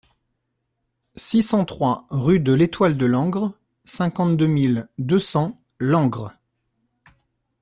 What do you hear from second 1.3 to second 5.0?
cent trois rue de l'Étoile de Langres, cinquante-deux mille